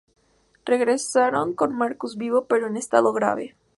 [0.65, 3.55] Regresaron con Marcus vivo, pero en estado grave.